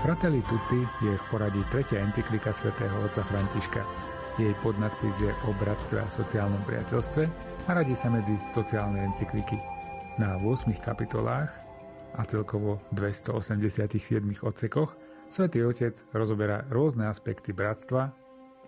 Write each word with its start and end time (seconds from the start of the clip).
Fratelli 0.00 0.40
Tutti 0.48 0.80
je 1.04 1.12
v 1.12 1.24
poradí 1.28 1.60
tretia 1.68 2.00
encyklika 2.00 2.56
svätého 2.56 3.04
otca 3.04 3.20
Františka. 3.20 3.84
Jej 4.40 4.56
podnadpis 4.64 5.12
je 5.20 5.28
o 5.44 5.52
bratstve 5.60 6.00
a 6.00 6.08
sociálnom 6.08 6.64
priateľstve 6.64 7.28
a 7.68 7.70
radí 7.76 7.92
sa 7.92 8.08
medzi 8.08 8.32
sociálne 8.48 8.96
encykliky. 9.12 9.60
Na 10.16 10.40
8 10.40 10.72
kapitolách 10.80 11.52
a 12.16 12.24
celkovo 12.24 12.80
287 12.96 14.40
odsekoch 14.40 14.96
svätý 15.28 15.68
Otec 15.68 16.00
rozoberá 16.16 16.64
rôzne 16.72 17.04
aspekty 17.04 17.52
bratstva, 17.52 18.08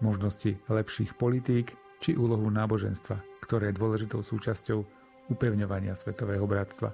možnosti 0.05 0.53
lepších 0.69 1.17
politík 1.17 1.73
či 2.05 2.13
úlohu 2.13 2.53
náboženstva, 2.53 3.17
ktoré 3.49 3.73
je 3.73 3.81
dôležitou 3.81 4.21
súčasťou 4.21 4.85
upevňovania 5.33 5.97
svetového 5.97 6.45
bratstva. 6.45 6.93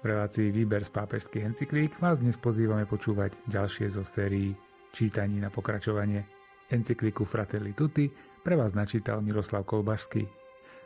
V 0.00 0.08
relácii 0.08 0.48
Výber 0.48 0.80
z 0.80 0.96
pápežských 0.96 1.44
encyklík 1.44 2.00
vás 2.00 2.16
dnes 2.16 2.40
pozývame 2.40 2.88
počúvať 2.88 3.36
ďalšie 3.52 3.84
zo 3.92 4.00
sérií 4.00 4.56
čítaní 4.96 5.44
na 5.44 5.52
pokračovanie. 5.52 6.24
Encykliku 6.72 7.28
Fratelli 7.28 7.76
Tutti 7.76 8.08
pre 8.40 8.56
vás 8.56 8.72
načítal 8.72 9.20
Miroslav 9.20 9.68
Kolbašský. 9.68 10.24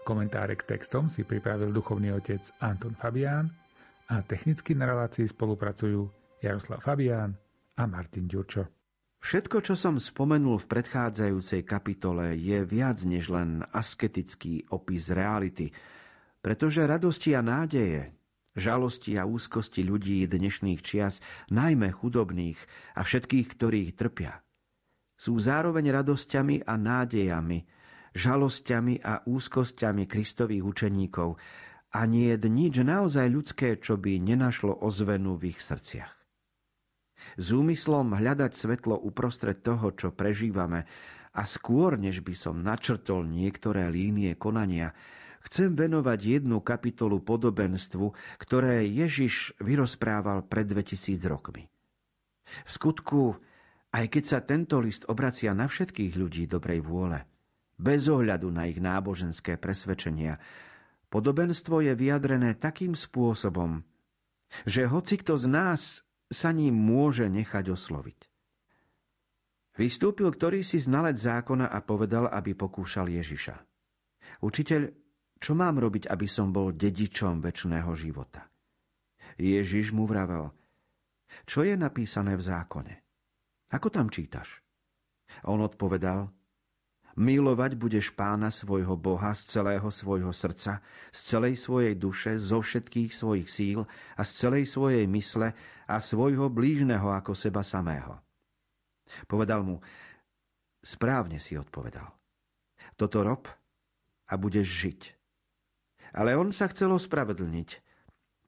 Komentáre 0.02 0.58
k 0.58 0.66
textom 0.66 1.06
si 1.06 1.22
pripravil 1.22 1.70
duchovný 1.70 2.10
otec 2.10 2.42
Anton 2.58 2.98
Fabián 2.98 3.54
a 4.10 4.18
technicky 4.26 4.74
na 4.74 4.90
relácii 4.90 5.30
spolupracujú 5.30 6.10
Jaroslav 6.42 6.82
Fabián 6.82 7.38
a 7.78 7.86
Martin 7.86 8.26
Ďurčo. 8.26 8.66
Všetko, 9.22 9.62
čo 9.62 9.78
som 9.78 9.94
spomenul 9.94 10.58
v 10.58 10.66
predchádzajúcej 10.74 11.62
kapitole, 11.62 12.34
je 12.34 12.66
viac 12.66 12.98
než 13.06 13.30
len 13.30 13.62
asketický 13.70 14.74
opis 14.74 15.14
reality, 15.14 15.70
pretože 16.42 16.82
radosti 16.82 17.30
a 17.38 17.46
nádeje, 17.46 18.10
žalosti 18.54 19.18
a 19.18 19.26
úzkosti 19.26 19.82
ľudí 19.82 20.24
dnešných 20.26 20.80
čias, 20.80 21.18
najmä 21.50 21.90
chudobných 21.90 22.58
a 22.94 23.02
všetkých, 23.02 23.46
ktorých 23.54 23.90
trpia. 23.98 24.40
Sú 25.14 25.38
zároveň 25.38 25.94
radosťami 25.94 26.66
a 26.66 26.74
nádejami, 26.74 27.66
žalosťami 28.14 29.02
a 29.02 29.22
úzkosťami 29.26 30.06
Kristových 30.06 30.64
učeníkov 30.64 31.38
a 31.94 32.00
nie 32.10 32.34
je 32.34 32.50
nič 32.50 32.82
naozaj 32.82 33.26
ľudské, 33.30 33.78
čo 33.78 33.98
by 33.98 34.18
nenašlo 34.18 34.82
ozvenu 34.82 35.38
v 35.38 35.54
ich 35.54 35.62
srdciach. 35.62 36.14
S 37.38 37.46
úmyslom 37.54 38.14
hľadať 38.14 38.52
svetlo 38.54 38.98
uprostred 38.98 39.62
toho, 39.62 39.94
čo 39.94 40.10
prežívame, 40.14 40.86
a 41.34 41.42
skôr, 41.50 41.98
než 41.98 42.22
by 42.22 42.34
som 42.34 42.62
načrtol 42.62 43.26
niektoré 43.26 43.90
línie 43.90 44.38
konania, 44.38 44.94
chcem 45.44 45.76
venovať 45.76 46.40
jednu 46.40 46.64
kapitolu 46.64 47.20
podobenstvu, 47.20 48.10
ktoré 48.40 48.88
Ježiš 48.88 49.52
vyrozprával 49.60 50.44
pred 50.48 50.64
2000 50.64 51.20
rokmi. 51.28 51.68
V 52.44 52.70
skutku, 52.70 53.36
aj 53.92 54.04
keď 54.08 54.24
sa 54.24 54.38
tento 54.44 54.80
list 54.80 55.08
obracia 55.08 55.52
na 55.52 55.68
všetkých 55.68 56.12
ľudí 56.16 56.44
dobrej 56.48 56.80
vôle, 56.84 57.20
bez 57.76 58.06
ohľadu 58.08 58.48
na 58.52 58.68
ich 58.68 58.78
náboženské 58.78 59.60
presvedčenia, 59.60 60.38
podobenstvo 61.08 61.84
je 61.84 61.92
vyjadrené 61.92 62.56
takým 62.56 62.96
spôsobom, 62.96 63.82
že 64.64 64.86
hoci 64.86 65.18
kto 65.18 65.34
z 65.34 65.46
nás 65.50 65.82
sa 66.30 66.50
ním 66.54 66.74
môže 66.74 67.26
nechať 67.26 67.74
osloviť. 67.74 68.18
Vystúpil 69.74 70.30
ktorý 70.30 70.62
si 70.62 70.78
znalec 70.78 71.18
zákona 71.18 71.66
a 71.66 71.78
povedal, 71.82 72.30
aby 72.30 72.54
pokúšal 72.54 73.10
Ježiša. 73.10 73.58
Učiteľ, 74.46 75.03
čo 75.44 75.52
mám 75.52 75.76
robiť, 75.76 76.08
aby 76.08 76.24
som 76.24 76.48
bol 76.56 76.72
dedičom 76.72 77.44
väčšného 77.44 77.92
života? 77.92 78.48
Ježiš 79.36 79.92
mu 79.92 80.08
vravel, 80.08 80.48
čo 81.44 81.60
je 81.60 81.76
napísané 81.76 82.32
v 82.32 82.46
zákone? 82.48 82.94
Ako 83.76 83.92
tam 83.92 84.08
čítaš? 84.08 84.64
On 85.44 85.60
odpovedal, 85.60 86.32
milovať 87.20 87.76
budeš 87.76 88.16
pána 88.16 88.48
svojho 88.48 88.96
Boha 88.96 89.36
z 89.36 89.60
celého 89.60 89.84
svojho 89.92 90.32
srdca, 90.32 90.80
z 91.12 91.20
celej 91.20 91.60
svojej 91.60 91.92
duše, 91.92 92.40
zo 92.40 92.64
všetkých 92.64 93.12
svojich 93.12 93.48
síl 93.52 93.84
a 94.16 94.22
z 94.24 94.30
celej 94.32 94.64
svojej 94.64 95.04
mysle 95.12 95.52
a 95.84 95.96
svojho 96.00 96.48
blížneho 96.48 97.12
ako 97.12 97.36
seba 97.36 97.60
samého. 97.60 98.16
Povedal 99.28 99.60
mu, 99.60 99.76
správne 100.80 101.36
si 101.36 101.52
odpovedal. 101.60 102.08
Toto 102.96 103.20
rob 103.20 103.44
a 104.30 104.34
budeš 104.40 104.68
žiť. 104.88 105.23
Ale 106.14 106.38
on 106.38 106.54
sa 106.54 106.70
chcel 106.70 106.94
ospravedlniť. 106.94 107.68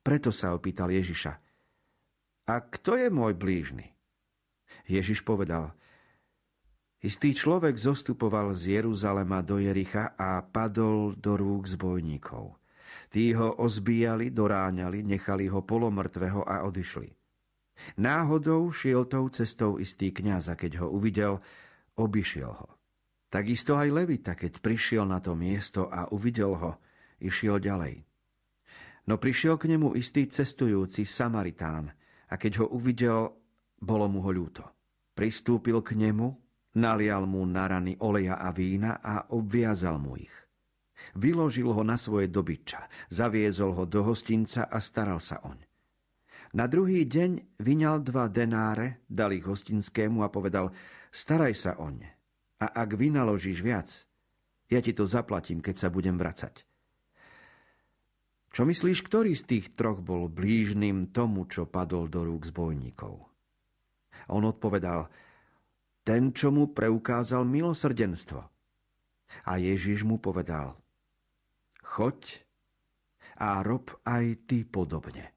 Preto 0.06 0.30
sa 0.30 0.54
opýtal 0.54 0.94
Ježiša. 0.94 1.32
A 2.46 2.54
kto 2.62 2.94
je 2.94 3.10
môj 3.10 3.34
blížny? 3.34 3.90
Ježiš 4.86 5.26
povedal, 5.26 5.74
Istý 7.02 7.36
človek 7.36 7.76
zostupoval 7.76 8.56
z 8.56 8.80
Jeruzalema 8.80 9.44
do 9.44 9.60
Jericha 9.60 10.16
a 10.16 10.40
padol 10.42 11.12
do 11.14 11.36
rúk 11.36 11.68
zbojníkov. 11.68 12.56
Tí 13.12 13.36
ho 13.36 13.52
ozbíjali, 13.62 14.32
doráňali, 14.32 15.04
nechali 15.04 15.46
ho 15.46 15.60
polomrtvého 15.62 16.42
a 16.42 16.64
odišli. 16.64 17.12
Náhodou 18.00 18.72
šiel 18.72 19.04
tou 19.04 19.28
cestou 19.28 19.76
istý 19.76 20.10
kňaz 20.10 20.50
a 20.50 20.54
keď 20.56 20.82
ho 20.82 20.88
uvidel, 20.88 21.38
obišiel 22.00 22.50
ho. 22.56 22.68
Takisto 23.28 23.76
aj 23.76 23.92
Levita, 23.92 24.32
keď 24.32 24.64
prišiel 24.64 25.04
na 25.04 25.20
to 25.20 25.36
miesto 25.36 25.92
a 25.92 26.08
uvidel 26.08 26.56
ho, 26.56 26.80
išiel 27.20 27.62
ďalej. 27.62 28.06
No 29.06 29.22
prišiel 29.22 29.54
k 29.54 29.70
nemu 29.70 29.94
istý 29.94 30.26
cestujúci 30.26 31.06
Samaritán 31.06 31.94
a 32.26 32.34
keď 32.34 32.66
ho 32.66 32.66
uvidel, 32.74 33.30
bolo 33.78 34.10
mu 34.10 34.24
ho 34.26 34.30
ľúto. 34.34 34.66
Pristúpil 35.14 35.78
k 35.86 35.94
nemu, 35.94 36.26
nalial 36.76 37.24
mu 37.24 37.46
na 37.46 37.70
rany 37.70 37.94
oleja 38.02 38.36
a 38.36 38.50
vína 38.50 38.98
a 38.98 39.30
obviazal 39.30 40.02
mu 40.02 40.18
ich. 40.18 40.34
Vyložil 41.14 41.70
ho 41.70 41.82
na 41.84 41.94
svoje 41.94 42.26
dobyča, 42.32 42.88
zaviezol 43.12 43.76
ho 43.76 43.84
do 43.86 44.02
hostinca 44.02 44.66
a 44.66 44.80
staral 44.80 45.20
sa 45.22 45.44
oň. 45.44 45.60
Na 46.56 46.64
druhý 46.66 47.04
deň 47.04 47.60
vyňal 47.60 48.00
dva 48.00 48.32
denáre, 48.32 49.04
dal 49.06 49.36
ich 49.36 49.44
hostinskému 49.44 50.24
a 50.24 50.32
povedal, 50.32 50.72
staraj 51.12 51.52
sa 51.52 51.72
oň. 51.76 52.00
A 52.64 52.72
ak 52.72 52.96
vynaložíš 52.96 53.60
viac, 53.60 53.88
ja 54.72 54.80
ti 54.80 54.96
to 54.96 55.04
zaplatím, 55.04 55.60
keď 55.60 55.76
sa 55.76 55.88
budem 55.92 56.16
vracať. 56.16 56.64
Čo 58.50 58.64
myslíš, 58.64 59.04
ktorý 59.04 59.36
z 59.36 59.44
tých 59.44 59.66
troch 59.76 60.00
bol 60.00 60.32
blížnym 60.32 61.12
tomu, 61.12 61.44
čo 61.46 61.68
padol 61.68 62.08
do 62.08 62.24
rúk 62.24 62.48
zbojníkov? 62.48 63.14
On 64.32 64.42
odpovedal, 64.42 65.06
ten, 66.06 66.32
čo 66.32 66.50
mu 66.54 66.70
preukázal 66.72 67.44
milosrdenstvo. 67.44 68.40
A 69.46 69.52
Ježiš 69.58 70.06
mu 70.06 70.22
povedal, 70.22 70.78
choď 71.82 72.46
a 73.36 73.60
rob 73.60 73.92
aj 74.08 74.48
ty 74.48 74.64
podobne. 74.64 75.35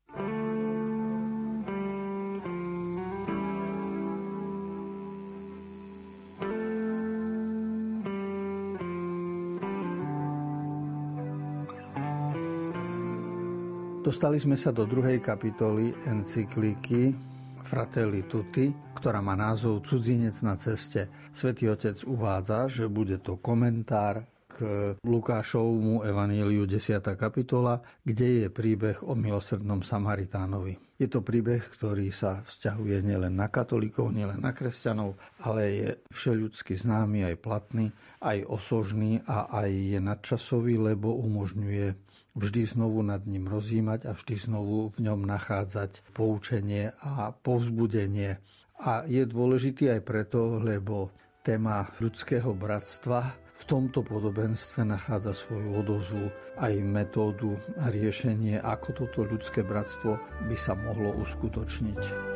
Dostali 14.09 14.42
sme 14.42 14.58
sa 14.58 14.74
do 14.74 14.90
druhej 14.90 15.22
kapitoly 15.22 15.94
encykliky 16.09 17.14
Fratelli 17.62 18.25
Tutti, 18.25 18.66
ktorá 18.97 19.22
má 19.22 19.38
názov 19.38 19.86
Cudzinec 19.86 20.34
na 20.42 20.58
ceste. 20.58 21.30
Svetý 21.30 21.70
Otec 21.70 21.94
uvádza, 22.09 22.66
že 22.74 22.90
bude 22.90 23.22
to 23.22 23.38
komentár 23.38 24.25
k 24.50 24.97
Lukášovmu 25.06 26.02
evaníliu 26.09 26.66
10. 26.66 27.06
kapitola, 27.14 27.86
kde 28.02 28.28
je 28.41 28.47
príbeh 28.50 28.97
o 29.06 29.14
milosrdnom 29.14 29.85
Samaritánovi. 29.85 30.97
Je 30.97 31.05
to 31.05 31.22
príbeh, 31.22 31.62
ktorý 31.62 32.09
sa 32.09 32.41
vzťahuje 32.41 33.05
nielen 33.05 33.38
na 33.38 33.53
katolíkov, 33.53 34.09
nielen 34.09 34.41
na 34.41 34.58
kresťanov, 34.58 35.22
ale 35.46 35.62
je 35.70 35.90
všeľudsky 36.09 36.82
známy, 36.82 37.29
aj 37.29 37.35
platný, 37.46 37.94
aj 38.26 38.41
osožný 38.50 39.22
a 39.29 39.53
aj 39.53 39.70
je 39.70 40.00
nadčasový, 40.02 40.82
lebo 40.82 41.14
umožňuje 41.14 42.09
vždy 42.40 42.80
znovu 42.80 43.03
nad 43.03 43.22
ním 43.28 43.46
rozímať 43.46 44.08
a 44.08 44.12
vždy 44.16 44.36
znovu 44.50 44.96
v 44.96 45.00
ňom 45.06 45.28
nachádzať 45.28 46.16
poučenie 46.16 46.96
a 47.03 47.36
povzbudenie. 47.36 48.40
A 48.80 49.03
je 49.03 49.28
dôležitý 49.28 49.91
aj 49.91 50.02
preto, 50.08 50.58
lebo 50.64 51.12
téma 51.44 51.91
ľudského 52.00 52.56
bratstva 52.56 53.36
v 53.59 53.64
tomto 53.68 54.08
podobenstve 54.08 54.88
nachádza 54.88 55.36
svoju 55.36 55.84
odozvu 55.84 56.32
aj 56.64 56.80
metódu 56.80 57.59
a 57.84 57.91
riešenie, 57.91 58.56
ako 58.64 59.03
toto 59.03 59.28
ľudské 59.28 59.68
bratstvo 59.68 60.16
by 60.47 60.56
sa 60.56 60.80
mohlo 60.80 61.12
uskutočniť. 61.20 62.28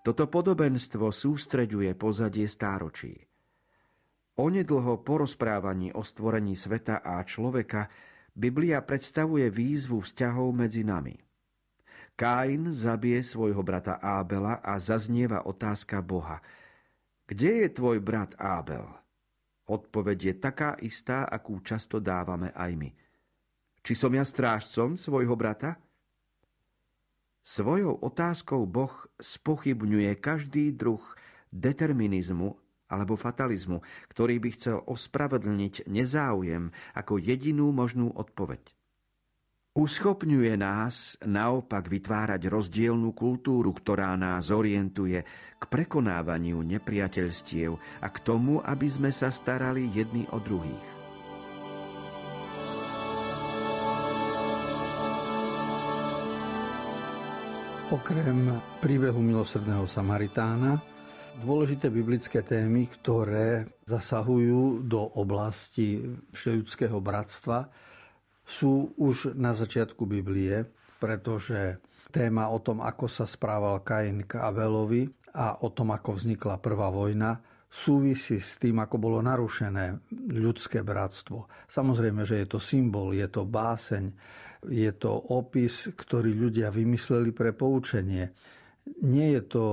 Toto 0.00 0.32
podobenstvo 0.32 1.12
sústreďuje 1.12 1.92
pozadie 1.92 2.48
stáročí. 2.48 3.20
Onedlho 4.40 5.04
po 5.04 5.20
rozprávaní 5.20 5.92
o 5.92 6.00
stvorení 6.00 6.56
sveta 6.56 7.04
a 7.04 7.20
človeka 7.20 7.92
Biblia 8.32 8.80
predstavuje 8.80 9.52
výzvu 9.52 10.00
vzťahov 10.00 10.56
medzi 10.56 10.88
nami. 10.88 11.12
Kain 12.16 12.72
zabije 12.72 13.20
svojho 13.20 13.60
brata 13.60 14.00
Ábela 14.00 14.64
a 14.64 14.80
zaznieva 14.80 15.44
otázka 15.44 16.00
Boha. 16.00 16.40
Kde 17.28 17.64
je 17.64 17.68
tvoj 17.68 18.00
brat 18.00 18.32
Ábel? 18.40 18.88
Odpoveď 19.68 20.18
je 20.32 20.34
taká 20.40 20.70
istá, 20.80 21.28
akú 21.28 21.60
často 21.60 22.00
dávame 22.00 22.48
aj 22.56 22.72
my. 22.74 22.90
Či 23.84 23.92
som 23.92 24.12
ja 24.16 24.24
strážcom 24.24 24.96
svojho 24.96 25.36
brata? 25.36 25.76
Svojou 27.40 27.96
otázkou 28.04 28.68
Boh 28.68 28.92
spochybňuje 29.16 30.12
každý 30.20 30.76
druh 30.76 31.00
determinizmu 31.48 32.52
alebo 32.90 33.16
fatalizmu, 33.16 33.80
ktorý 34.12 34.42
by 34.42 34.50
chcel 34.52 34.78
ospravedlniť 34.84 35.88
nezáujem 35.88 36.74
ako 36.92 37.16
jedinú 37.16 37.72
možnú 37.72 38.12
odpoveď. 38.12 38.76
Uschopňuje 39.70 40.58
nás 40.58 41.14
naopak 41.22 41.86
vytvárať 41.86 42.50
rozdielnú 42.50 43.14
kultúru, 43.14 43.70
ktorá 43.70 44.18
nás 44.18 44.50
orientuje 44.50 45.22
k 45.56 45.62
prekonávaniu 45.62 46.58
nepriateľstiev 46.66 47.78
a 48.02 48.08
k 48.10 48.16
tomu, 48.18 48.58
aby 48.66 48.90
sme 48.90 49.14
sa 49.14 49.30
starali 49.30 49.86
jedni 49.94 50.26
o 50.34 50.42
druhých. 50.42 50.99
Okrem 57.90 58.54
príbehu 58.78 59.18
milosrdného 59.18 59.82
Samaritána, 59.82 60.78
dôležité 61.42 61.90
biblické 61.90 62.38
témy, 62.38 62.86
ktoré 62.86 63.66
zasahujú 63.82 64.86
do 64.86 65.18
oblasti 65.18 65.98
všeľudského 66.30 67.02
bratstva, 67.02 67.66
sú 68.46 68.94
už 68.94 69.34
na 69.34 69.50
začiatku 69.50 70.06
Biblie, 70.06 70.70
pretože 71.02 71.82
téma 72.14 72.46
o 72.54 72.62
tom, 72.62 72.78
ako 72.78 73.10
sa 73.10 73.26
správal 73.26 73.82
Kain 73.82 74.22
k 74.22 74.38
Abelovi 74.38 75.10
a 75.34 75.58
o 75.58 75.74
tom, 75.74 75.90
ako 75.90 76.14
vznikla 76.14 76.62
prvá 76.62 76.94
vojna, 76.94 77.42
súvisí 77.66 78.38
s 78.38 78.54
tým, 78.62 78.78
ako 78.78 79.02
bolo 79.02 79.18
narušené 79.18 79.98
ľudské 80.30 80.86
bratstvo. 80.86 81.50
Samozrejme, 81.66 82.22
že 82.22 82.42
je 82.42 82.54
to 82.54 82.62
symbol, 82.62 83.10
je 83.10 83.26
to 83.26 83.42
báseň, 83.42 84.14
je 84.68 84.90
to 84.92 85.12
opis, 85.32 85.88
ktorý 85.92 86.36
ľudia 86.36 86.68
vymysleli 86.68 87.32
pre 87.32 87.56
poučenie. 87.56 88.32
Nie 89.00 89.38
je 89.38 89.42
to 89.44 89.64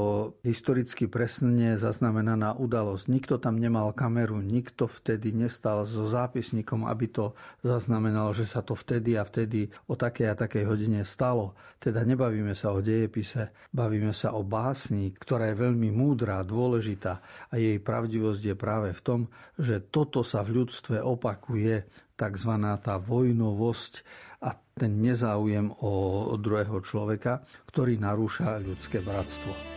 historicky 0.44 1.08
presne 1.08 1.80
zaznamenaná 1.80 2.60
udalosť. 2.60 3.08
Nikto 3.08 3.36
tam 3.40 3.58
nemal 3.58 3.96
kameru, 3.96 4.44
nikto 4.44 4.86
vtedy 4.86 5.32
nestal 5.32 5.88
so 5.88 6.06
zápisníkom, 6.06 6.86
aby 6.86 7.08
to 7.10 7.26
zaznamenalo, 7.64 8.36
že 8.36 8.46
sa 8.46 8.62
to 8.62 8.76
vtedy 8.76 9.16
a 9.16 9.24
vtedy 9.24 9.72
o 9.88 9.96
takej 9.96 10.28
a 10.32 10.36
takej 10.36 10.64
hodine 10.68 11.02
stalo. 11.08 11.56
Teda 11.80 12.04
nebavíme 12.04 12.52
sa 12.52 12.76
o 12.76 12.84
dejepise, 12.84 13.56
bavíme 13.72 14.12
sa 14.12 14.36
o 14.36 14.44
básni, 14.44 15.16
ktorá 15.16 15.50
je 15.52 15.66
veľmi 15.66 15.90
múdra, 15.92 16.44
dôležitá 16.44 17.24
a 17.50 17.54
jej 17.56 17.80
pravdivosť 17.80 18.42
je 18.44 18.56
práve 18.60 18.90
v 18.92 19.02
tom, 19.02 19.20
že 19.56 19.88
toto 19.88 20.22
sa 20.22 20.44
v 20.44 20.62
ľudstve 20.62 21.00
opakuje, 21.00 22.07
tzv. 22.18 22.52
tá 22.82 22.98
vojnovosť, 22.98 23.94
a 24.38 24.54
ten 24.54 25.02
nezáujem 25.02 25.74
o 25.82 26.30
druhého 26.38 26.78
človeka, 26.86 27.42
ktorý 27.66 27.98
narúša 27.98 28.62
ľudské 28.62 29.02
bratstvo. 29.02 29.77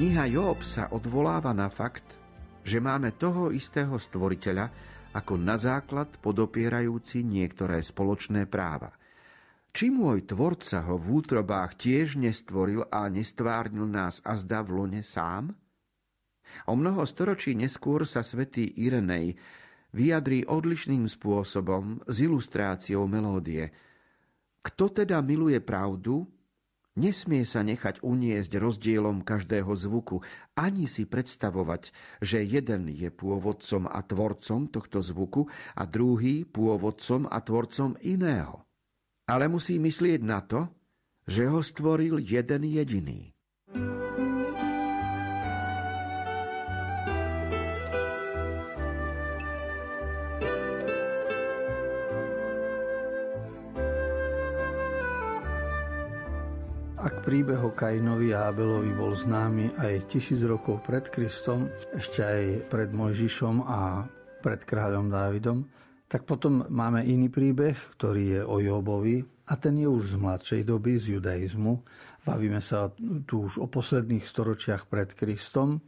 Kniha 0.00 0.32
Job 0.32 0.64
sa 0.64 0.88
odvoláva 0.96 1.52
na 1.52 1.68
fakt, 1.68 2.16
že 2.64 2.80
máme 2.80 3.20
toho 3.20 3.52
istého 3.52 4.00
stvoriteľa 4.00 4.72
ako 5.12 5.36
na 5.36 5.60
základ 5.60 6.08
podopierajúci 6.24 7.20
niektoré 7.20 7.84
spoločné 7.84 8.48
práva. 8.48 8.96
Či 9.68 9.92
môj 9.92 10.24
tvorca 10.24 10.88
ho 10.88 10.96
v 10.96 11.20
útrobách 11.20 11.76
tiež 11.84 12.16
nestvoril 12.16 12.88
a 12.88 13.12
nestvárnil 13.12 13.84
nás 13.84 14.24
a 14.24 14.40
zda 14.40 14.64
v 14.64 14.72
lone 14.72 15.04
sám? 15.04 15.52
O 16.64 16.72
mnoho 16.80 17.04
storočí 17.04 17.52
neskôr 17.52 18.08
sa 18.08 18.24
svätý 18.24 18.72
Irenej 18.80 19.36
vyjadrí 19.92 20.48
odlišným 20.48 21.04
spôsobom 21.12 22.00
s 22.08 22.24
ilustráciou 22.24 23.04
melódie. 23.04 23.68
Kto 24.64 24.96
teda 25.04 25.20
miluje 25.20 25.60
pravdu, 25.60 26.24
Nesmie 26.98 27.46
sa 27.46 27.62
nechať 27.62 28.02
uniesť 28.02 28.58
rozdielom 28.58 29.22
každého 29.22 29.70
zvuku, 29.78 30.26
ani 30.58 30.90
si 30.90 31.06
predstavovať, 31.06 31.94
že 32.18 32.42
jeden 32.42 32.90
je 32.90 33.14
pôvodcom 33.14 33.86
a 33.86 34.02
tvorcom 34.02 34.66
tohto 34.66 34.98
zvuku 34.98 35.46
a 35.78 35.86
druhý 35.86 36.42
pôvodcom 36.42 37.30
a 37.30 37.38
tvorcom 37.38 37.94
iného. 38.02 38.66
Ale 39.30 39.46
musí 39.46 39.78
myslieť 39.78 40.20
na 40.26 40.42
to, 40.42 40.66
že 41.30 41.46
ho 41.46 41.62
stvoril 41.62 42.18
jeden 42.18 42.66
jediný. 42.66 43.30
Príbeh 57.20 57.60
o 57.60 57.76
Kainovi 57.76 58.32
a 58.32 58.48
Abelovi 58.48 58.96
bol 58.96 59.12
známy 59.12 59.76
aj 59.76 60.08
tisíc 60.08 60.40
rokov 60.40 60.80
pred 60.80 61.04
Kristom, 61.12 61.68
ešte 61.92 62.24
aj 62.24 62.72
pred 62.72 62.88
Mojžišom 62.96 63.60
a 63.68 64.08
pred 64.40 64.64
kráľom 64.64 65.12
Dávidom, 65.12 65.68
tak 66.08 66.24
potom 66.24 66.64
máme 66.72 67.04
iný 67.04 67.28
príbeh, 67.28 67.76
ktorý 67.76 68.22
je 68.24 68.40
o 68.40 68.56
Jobovi 68.64 69.20
a 69.52 69.52
ten 69.60 69.76
je 69.76 69.84
už 69.84 70.16
z 70.16 70.16
mladšej 70.16 70.62
doby, 70.64 70.96
z 70.96 71.20
judaizmu. 71.20 71.84
Bavíme 72.24 72.64
sa 72.64 72.88
tu 73.28 73.46
už 73.52 73.60
o 73.60 73.68
posledných 73.68 74.24
storočiach 74.24 74.88
pred 74.88 75.12
Kristom, 75.12 75.84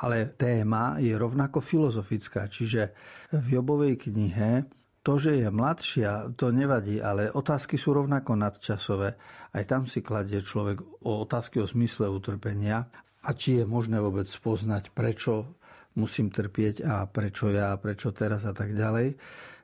ale 0.00 0.32
téma 0.32 0.96
je 0.96 1.12
rovnako 1.12 1.60
filozofická, 1.60 2.48
čiže 2.48 2.96
v 3.36 3.60
Jobovej 3.60 4.00
knihe 4.00 4.64
to, 5.00 5.16
že 5.16 5.40
je 5.40 5.48
mladšia, 5.48 6.36
to 6.36 6.52
nevadí, 6.52 7.00
ale 7.00 7.32
otázky 7.32 7.80
sú 7.80 7.96
rovnako 7.96 8.36
nadčasové. 8.36 9.16
Aj 9.56 9.64
tam 9.64 9.88
si 9.88 10.04
kladie 10.04 10.44
človek 10.44 10.84
o 11.08 11.24
otázky 11.24 11.64
o 11.64 11.66
zmysle 11.66 12.12
utrpenia 12.12 12.84
a 13.24 13.30
či 13.32 13.60
je 13.60 13.64
možné 13.64 13.96
vôbec 13.96 14.28
poznať, 14.28 14.92
prečo 14.92 15.56
musím 15.96 16.28
trpieť 16.28 16.84
a 16.84 17.08
prečo 17.08 17.48
ja, 17.48 17.72
prečo 17.80 18.12
teraz 18.12 18.44
a 18.44 18.52
tak 18.52 18.76
ďalej. 18.76 19.16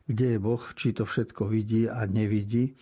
kde 0.06 0.26
je 0.32 0.38
Boh, 0.38 0.62
či 0.72 0.94
to 0.94 1.02
všetko 1.02 1.50
vidí 1.50 1.90
a 1.90 2.06
nevidí. 2.06 2.78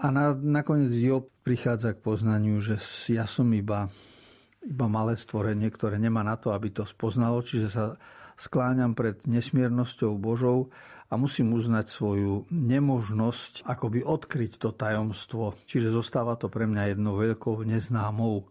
A 0.00 0.08
na, 0.08 0.32
nakoniec 0.32 0.94
Job 0.96 1.28
prichádza 1.44 1.92
k 1.92 2.00
poznaniu, 2.00 2.56
že 2.62 2.80
ja 3.12 3.28
som 3.28 3.50
iba, 3.52 3.90
iba 4.64 4.86
malé 4.88 5.18
stvorenie, 5.18 5.68
ktoré 5.68 6.00
nemá 6.00 6.24
na 6.24 6.40
to, 6.40 6.56
aby 6.56 6.72
to 6.72 6.88
spoznalo, 6.88 7.44
čiže 7.44 7.68
sa 7.68 7.84
skláňam 8.40 8.96
pred 8.96 9.20
nesmiernosťou 9.28 10.16
Božou 10.16 10.72
a 11.10 11.14
musím 11.18 11.50
uznať 11.58 11.90
svoju 11.90 12.46
nemožnosť 12.54 13.66
akoby 13.66 14.06
odkryť 14.06 14.62
to 14.62 14.70
tajomstvo. 14.70 15.58
Čiže 15.66 15.90
zostáva 15.90 16.38
to 16.38 16.46
pre 16.46 16.70
mňa 16.70 16.94
jednou 16.94 17.18
veľkou 17.18 17.66
neznámou. 17.66 18.46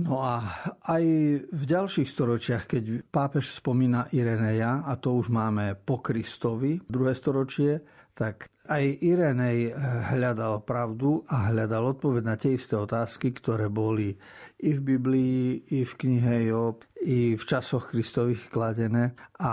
No 0.00 0.24
a 0.24 0.40
aj 0.88 1.04
v 1.44 1.62
ďalších 1.68 2.08
storočiach, 2.08 2.64
keď 2.64 3.04
pápež 3.12 3.52
spomína 3.52 4.08
Ireneja, 4.12 4.80
a 4.84 4.96
to 4.96 5.12
už 5.12 5.28
máme 5.28 5.76
po 5.76 6.00
Kristovi, 6.00 6.80
druhé 6.88 7.12
storočie, 7.12 7.84
tak 8.14 8.50
aj 8.70 9.02
Irenej 9.02 9.74
hľadal 10.14 10.62
pravdu 10.62 11.26
a 11.26 11.50
hľadal 11.50 11.98
odpoveď 11.98 12.22
na 12.22 12.38
tie 12.38 12.54
isté 12.54 12.78
otázky, 12.78 13.34
ktoré 13.34 13.66
boli 13.66 14.14
i 14.62 14.70
v 14.76 14.80
Biblii, 14.94 15.74
i 15.74 15.82
v 15.82 15.92
knihe 15.98 16.52
Job, 16.52 16.86
i 17.02 17.34
v 17.34 17.42
časoch 17.42 17.90
Kristových 17.90 18.46
kladené 18.46 19.18
a 19.42 19.52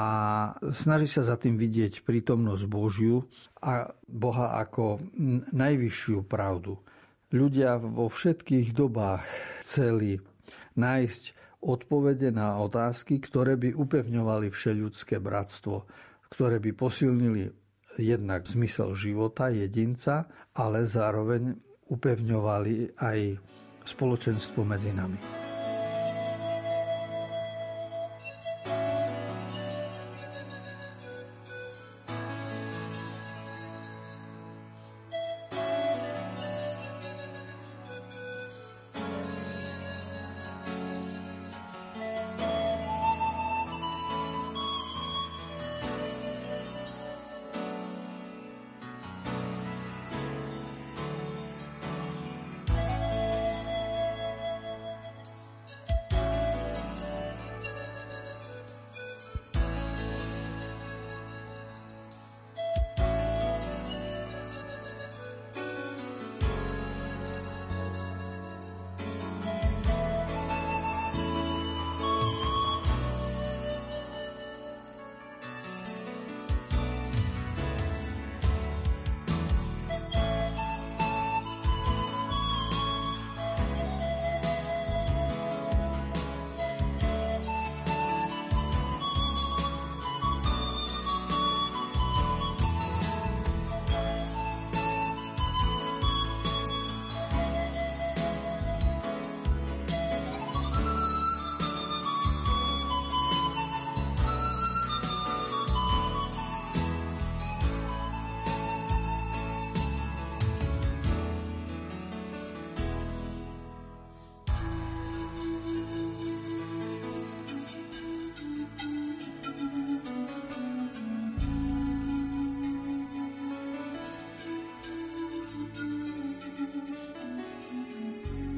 snaží 0.69 1.09
sa 1.09 1.25
za 1.25 1.39
tým 1.41 1.57
vidieť 1.57 2.05
prítomnosť 2.05 2.63
Božiu 2.69 3.25
a 3.63 3.89
Boha 4.05 4.59
ako 4.61 5.01
najvyššiu 5.55 6.27
pravdu. 6.29 6.77
Ľudia 7.33 7.81
vo 7.81 8.07
všetkých 8.07 8.75
dobách 8.77 9.25
chceli 9.65 10.21
nájsť 10.77 11.23
odpovede 11.65 12.29
na 12.29 12.61
otázky, 12.61 13.17
ktoré 13.17 13.57
by 13.57 13.73
upevňovali 13.73 14.53
všeľudské 14.53 15.17
bratstvo, 15.17 15.89
ktoré 16.29 16.61
by 16.61 16.71
posilnili 16.77 17.49
jednak 17.99 18.45
zmysel 18.45 18.95
života 18.95 19.49
jedinca, 19.49 20.29
ale 20.55 20.85
zároveň 20.85 21.55
upevňovali 21.87 22.99
aj 22.99 23.19
spoločenstvo 23.87 24.67
medzi 24.67 24.91
nami. 24.91 25.46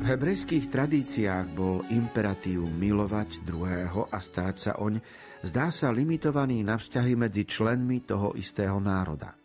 Hebrejských 0.09 0.73
tradíciách 0.73 1.53
bol 1.53 1.85
imperatív 1.93 2.65
milovať 2.65 3.45
druhého 3.45 4.09
a 4.09 4.17
starať 4.17 4.57
sa 4.57 4.73
oň, 4.81 4.97
zdá 5.45 5.69
sa 5.69 5.93
limitovaný 5.93 6.65
na 6.65 6.81
vzťahy 6.81 7.13
medzi 7.13 7.45
členmi 7.45 8.01
toho 8.01 8.33
istého 8.33 8.81
národa. 8.81 9.37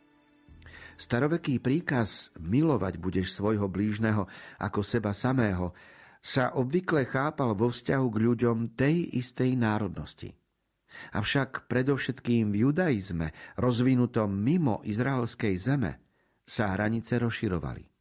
Staroveký 0.97 1.61
príkaz 1.61 2.33
milovať 2.41 2.97
budeš 2.97 3.37
svojho 3.37 3.69
blížneho 3.69 4.25
ako 4.57 4.81
seba 4.81 5.13
samého 5.13 5.77
sa 6.25 6.57
obvykle 6.57 7.05
chápal 7.05 7.53
vo 7.53 7.69
vzťahu 7.69 8.07
k 8.09 8.17
ľuďom 8.25 8.73
tej 8.73 9.21
istej 9.21 9.61
národnosti. 9.61 10.33
Avšak 11.13 11.69
predovšetkým 11.69 12.49
v 12.49 12.65
judaizme, 12.65 13.37
rozvinutom 13.61 14.33
mimo 14.33 14.81
izraelskej 14.81 15.61
zeme, 15.61 16.01
sa 16.49 16.73
hranice 16.73 17.21
rozširovali 17.21 17.94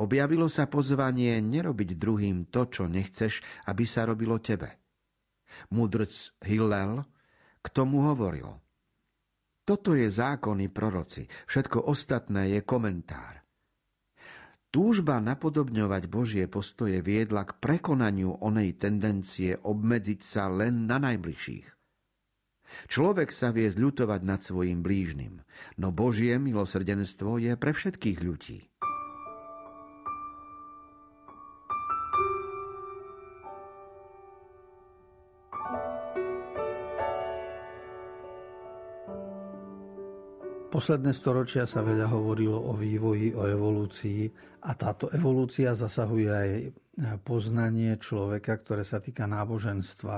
objavilo 0.00 0.50
sa 0.50 0.66
pozvanie 0.66 1.38
nerobiť 1.38 1.90
druhým 1.98 2.50
to, 2.50 2.66
čo 2.70 2.90
nechceš, 2.90 3.44
aby 3.70 3.84
sa 3.86 4.08
robilo 4.08 4.40
tebe. 4.42 4.80
Mudrc 5.70 6.10
Hillel 6.42 7.04
k 7.62 7.66
tomu 7.70 8.04
hovoril. 8.04 8.48
Toto 9.64 9.96
je 9.96 10.12
zákony 10.12 10.68
proroci, 10.68 11.24
všetko 11.48 11.88
ostatné 11.88 12.58
je 12.58 12.60
komentár. 12.60 13.40
Túžba 14.68 15.22
napodobňovať 15.22 16.02
Božie 16.10 16.44
postoje 16.50 16.98
viedla 16.98 17.46
k 17.46 17.56
prekonaniu 17.62 18.42
onej 18.42 18.74
tendencie 18.74 19.54
obmedziť 19.54 20.20
sa 20.20 20.50
len 20.50 20.90
na 20.90 20.98
najbližších. 20.98 21.74
Človek 22.90 23.30
sa 23.30 23.54
vie 23.54 23.70
zľutovať 23.70 24.20
nad 24.26 24.42
svojim 24.42 24.82
blížnym, 24.82 25.46
no 25.78 25.94
Božie 25.94 26.34
milosrdenstvo 26.42 27.38
je 27.38 27.54
pre 27.54 27.70
všetkých 27.70 28.18
ľudí. 28.18 28.73
Posledné 40.74 41.14
storočia 41.14 41.70
sa 41.70 41.86
veľa 41.86 42.10
hovorilo 42.10 42.58
o 42.58 42.74
vývoji, 42.74 43.30
o 43.30 43.46
evolúcii 43.46 44.26
a 44.66 44.74
táto 44.74 45.06
evolúcia 45.14 45.70
zasahuje 45.70 46.26
aj 46.26 46.50
poznanie 47.22 47.94
človeka, 47.94 48.58
ktoré 48.58 48.82
sa 48.82 48.98
týka 48.98 49.22
náboženstva. 49.30 50.16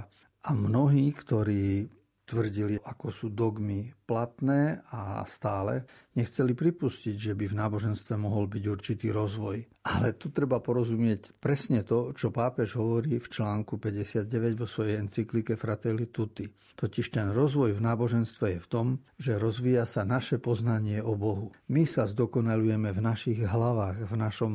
A 0.49 0.51
mnohí, 0.57 1.13
ktorí 1.13 1.85
tvrdili, 2.27 2.75
ako 2.83 3.07
sú 3.09 3.27
dogmy 3.31 3.95
platné 4.03 4.83
a 4.91 5.23
stále, 5.23 5.87
nechceli 6.19 6.59
pripustiť, 6.59 7.15
že 7.15 7.33
by 7.39 7.47
v 7.47 7.59
náboženstve 7.59 8.19
mohol 8.19 8.51
byť 8.51 8.65
určitý 8.67 9.15
rozvoj. 9.15 9.87
Ale 9.87 10.19
tu 10.19 10.35
treba 10.35 10.59
porozumieť 10.59 11.39
presne 11.39 11.87
to, 11.87 12.11
čo 12.11 12.35
pápež 12.35 12.75
hovorí 12.75 13.23
v 13.23 13.31
článku 13.31 13.79
59 13.79 14.59
vo 14.59 14.67
svojej 14.67 14.99
encyklike 14.99 15.55
Fratelli 15.55 16.11
Tutti. 16.11 16.51
Totiž 16.77 17.15
ten 17.15 17.31
rozvoj 17.33 17.73
v 17.73 17.81
náboženstve 17.81 18.59
je 18.59 18.61
v 18.61 18.69
tom, 18.69 18.87
že 19.17 19.41
rozvíja 19.41 19.87
sa 19.87 20.05
naše 20.05 20.37
poznanie 20.43 21.01
o 21.01 21.17
Bohu. 21.17 21.55
My 21.73 21.89
sa 21.89 22.05
zdokonalujeme 22.05 22.93
v 22.93 23.01
našich 23.01 23.41
hlavách, 23.41 24.05
v 24.05 24.15
našom 24.19 24.53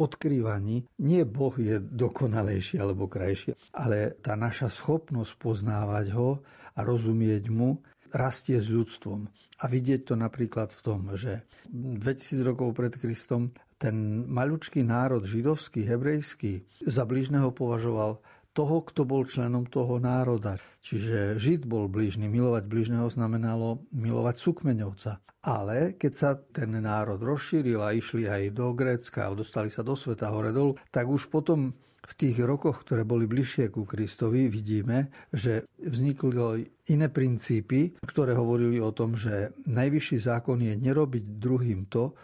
odkrývaní. 0.00 0.88
Nie 0.98 1.28
Boh 1.28 1.54
je 1.54 1.78
dokonalejší 1.78 2.80
alebo 2.80 3.06
krajší, 3.06 3.54
ale 3.76 4.16
tá 4.18 4.34
naša 4.34 4.72
schopnosť 4.72 5.32
poznávať 5.36 6.06
ho 6.16 6.42
a 6.76 6.80
rozumieť 6.82 7.50
mu 7.50 7.80
rastie 8.10 8.58
s 8.58 8.66
ľudstvom. 8.70 9.30
A 9.60 9.64
vidieť 9.68 10.10
to 10.10 10.14
napríklad 10.16 10.72
v 10.72 10.80
tom, 10.82 11.00
že 11.14 11.46
2000 11.70 12.42
rokov 12.42 12.74
pred 12.74 12.94
Kristom 12.96 13.52
ten 13.80 14.28
maľučký 14.28 14.84
národ 14.84 15.24
židovský, 15.24 15.88
hebrejský, 15.88 16.64
za 16.84 17.08
blížneho 17.08 17.48
považoval 17.52 18.20
to 18.20 18.40
toho, 18.50 18.82
kto 18.82 19.06
bol 19.06 19.22
členom 19.22 19.66
toho 19.66 20.02
národa. 20.02 20.58
Čiže 20.82 21.38
Žid 21.38 21.70
bol 21.70 21.86
blížny. 21.86 22.26
Milovať 22.26 22.66
blížneho 22.66 23.06
znamenalo 23.06 23.86
milovať 23.94 24.36
sukmeňovca. 24.36 25.12
Ale 25.40 25.96
keď 25.96 26.12
sa 26.12 26.30
ten 26.36 26.68
národ 26.76 27.16
rozšíril 27.16 27.80
a 27.80 27.96
išli 27.96 28.28
aj 28.28 28.52
do 28.52 28.76
Grécka 28.76 29.24
a 29.24 29.32
dostali 29.32 29.72
sa 29.72 29.80
do 29.80 29.96
sveta 29.96 30.28
hore 30.28 30.52
dolu, 30.52 30.76
tak 30.92 31.08
už 31.08 31.32
potom 31.32 31.72
v 32.00 32.12
tých 32.16 32.40
rokoch, 32.40 32.80
ktoré 32.82 33.04
boli 33.04 33.28
bližšie 33.28 33.68
ku 33.68 33.84
Kristovi, 33.84 34.48
vidíme, 34.48 35.12
že 35.32 35.68
vznikli 35.76 36.64
iné 36.88 37.08
princípy, 37.12 38.00
ktoré 38.00 38.32
hovorili 38.32 38.80
o 38.80 38.90
tom, 38.90 39.12
že 39.12 39.52
najvyšší 39.68 40.16
zákon 40.16 40.58
je 40.64 40.74
nerobiť 40.80 41.24
druhým 41.36 41.92
to, 41.92 42.16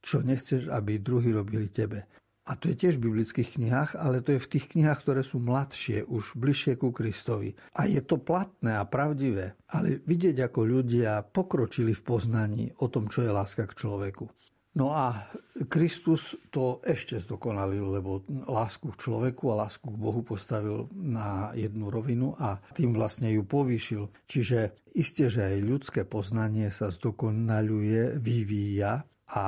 čo 0.00 0.24
nechceš, 0.24 0.66
aby 0.72 0.98
druhí 0.98 1.30
robili 1.30 1.68
tebe. 1.70 2.08
A 2.50 2.58
to 2.58 2.72
je 2.72 2.74
tiež 2.74 2.98
v 2.98 3.12
biblických 3.12 3.60
knihách, 3.60 3.94
ale 3.94 4.24
to 4.26 4.34
je 4.34 4.42
v 4.42 4.50
tých 4.58 4.66
knihách, 4.74 5.06
ktoré 5.06 5.22
sú 5.22 5.38
mladšie, 5.38 6.02
už 6.08 6.34
bližšie 6.34 6.74
ku 6.80 6.90
Kristovi. 6.90 7.54
A 7.78 7.86
je 7.86 8.02
to 8.02 8.18
platné 8.18 8.74
a 8.74 8.82
pravdivé. 8.88 9.54
Ale 9.70 10.02
vidieť, 10.02 10.50
ako 10.50 10.60
ľudia 10.66 11.22
pokročili 11.22 11.94
v 11.94 12.02
poznaní 12.02 12.64
o 12.82 12.90
tom, 12.90 13.06
čo 13.06 13.22
je 13.22 13.30
láska 13.30 13.70
k 13.70 13.76
človeku. 13.76 14.26
No 14.70 14.94
a 14.94 15.26
Kristus 15.66 16.38
to 16.54 16.78
ešte 16.86 17.18
zdokonalil, 17.18 17.98
lebo 17.98 18.22
lásku 18.46 18.94
k 18.94 19.00
človeku 19.02 19.50
a 19.50 19.66
lásku 19.66 19.82
k 19.82 19.98
Bohu 19.98 20.22
postavil 20.22 20.86
na 20.94 21.50
jednu 21.58 21.90
rovinu 21.90 22.38
a 22.38 22.62
tým 22.78 22.94
vlastne 22.94 23.34
ju 23.34 23.42
povýšil. 23.42 24.06
Čiže 24.30 24.78
isté, 24.94 25.26
že 25.26 25.42
aj 25.42 25.66
ľudské 25.66 26.00
poznanie 26.06 26.70
sa 26.70 26.94
zdokonaluje, 26.94 28.22
vyvíja 28.22 29.02
a 29.34 29.46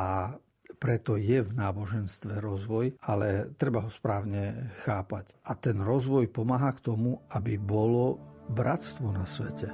preto 0.83 1.15
je 1.15 1.39
v 1.39 1.55
náboženstve 1.55 2.43
rozvoj, 2.43 2.99
ale 3.07 3.55
treba 3.55 3.87
ho 3.87 3.91
správne 3.95 4.75
chápať. 4.83 5.39
A 5.47 5.55
ten 5.55 5.79
rozvoj 5.79 6.27
pomáha 6.35 6.75
k 6.75 6.83
tomu, 6.91 7.23
aby 7.31 7.55
bolo 7.63 8.19
bratstvo 8.51 9.15
na 9.15 9.23
svete. 9.23 9.71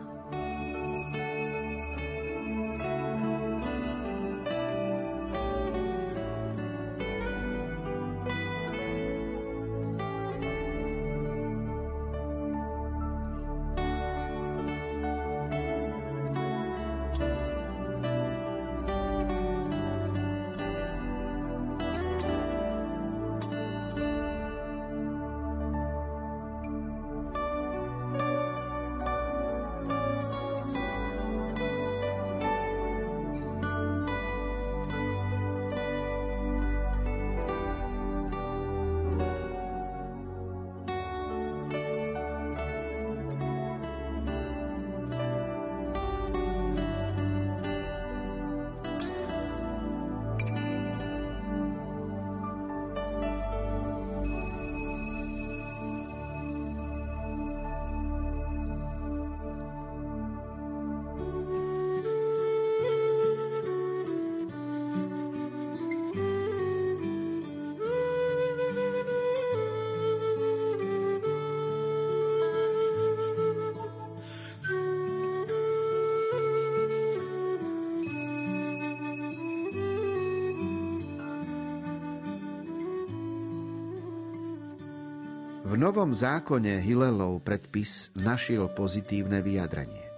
V 85.79 85.87
Novom 85.87 86.11
zákone 86.11 86.83
Hilelov 86.83 87.47
predpis 87.47 88.11
našiel 88.19 88.67
pozitívne 88.75 89.39
vyjadrenie. 89.39 90.11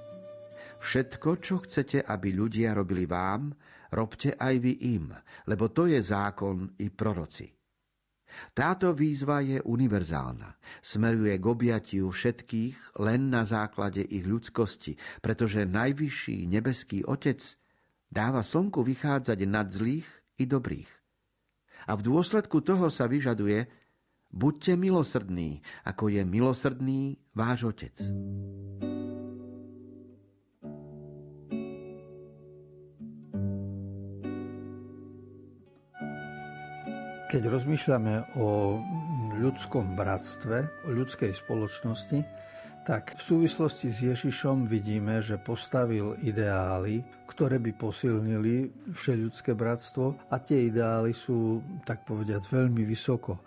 Všetko, 0.81 1.37
čo 1.37 1.61
chcete, 1.61 2.01
aby 2.01 2.33
ľudia 2.33 2.73
robili 2.73 3.05
vám, 3.05 3.53
robte 3.93 4.33
aj 4.41 4.57
vy 4.57 4.97
im, 4.97 5.13
lebo 5.45 5.69
to 5.69 5.85
je 5.85 6.01
zákon 6.01 6.81
i 6.81 6.89
proroci. 6.89 7.53
Táto 8.57 8.97
výzva 8.97 9.45
je 9.45 9.61
univerzálna. 9.61 10.57
Smeruje 10.81 11.37
k 11.37 11.45
objatiu 11.45 12.09
všetkých 12.09 12.97
len 13.05 13.29
na 13.29 13.45
základe 13.45 14.01
ich 14.01 14.25
ľudskosti, 14.25 14.97
pretože 15.21 15.69
najvyšší 15.69 16.49
nebeský 16.49 17.05
Otec 17.05 17.37
dáva 18.09 18.41
slnku 18.41 18.81
vychádzať 18.81 19.45
nad 19.45 19.69
zlých 19.69 20.09
i 20.41 20.49
dobrých. 20.49 20.89
A 21.85 21.93
v 22.01 22.01
dôsledku 22.01 22.65
toho 22.65 22.89
sa 22.89 23.05
vyžaduje, 23.05 23.80
Buďte 24.31 24.79
milosrdní, 24.79 25.59
ako 25.83 26.07
je 26.07 26.23
milosrdný 26.23 27.19
váš 27.35 27.67
Otec. 27.67 27.99
Keď 37.31 37.43
rozmýšľame 37.47 38.39
o 38.39 38.79
ľudskom 39.39 39.99
bratstve, 39.99 40.87
o 40.87 40.91
ľudskej 40.95 41.35
spoločnosti, 41.35 42.23
tak 42.85 43.15
v 43.15 43.21
súvislosti 43.21 43.93
s 43.93 43.99
Ježišom 44.01 44.65
vidíme, 44.65 45.21
že 45.21 45.37
postavil 45.37 46.17
ideály, 46.25 47.05
ktoré 47.29 47.63
by 47.63 47.73
posilnili 47.79 48.73
všeľudské 48.91 49.55
bratstvo 49.55 50.19
a 50.33 50.37
tie 50.43 50.67
ideály 50.67 51.15
sú, 51.15 51.63
tak 51.87 52.03
povediať, 52.03 52.43
veľmi 52.51 52.83
vysoko. 52.83 53.39